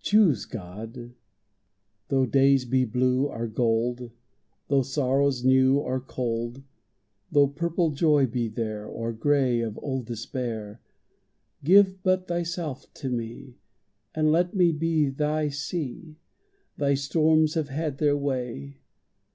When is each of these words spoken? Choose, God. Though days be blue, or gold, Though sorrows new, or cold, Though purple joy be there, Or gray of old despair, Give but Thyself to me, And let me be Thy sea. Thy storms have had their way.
Choose, 0.00 0.46
God. 0.46 1.12
Though 2.08 2.24
days 2.24 2.64
be 2.64 2.86
blue, 2.86 3.26
or 3.26 3.46
gold, 3.46 4.10
Though 4.68 4.80
sorrows 4.80 5.44
new, 5.44 5.76
or 5.76 6.00
cold, 6.00 6.62
Though 7.30 7.48
purple 7.48 7.90
joy 7.90 8.24
be 8.24 8.48
there, 8.48 8.86
Or 8.86 9.12
gray 9.12 9.60
of 9.60 9.78
old 9.82 10.06
despair, 10.06 10.80
Give 11.62 12.02
but 12.02 12.26
Thyself 12.26 12.90
to 12.94 13.10
me, 13.10 13.58
And 14.14 14.32
let 14.32 14.54
me 14.54 14.72
be 14.72 15.10
Thy 15.10 15.50
sea. 15.50 16.16
Thy 16.78 16.94
storms 16.94 17.52
have 17.52 17.68
had 17.68 17.98
their 17.98 18.16
way. 18.16 18.78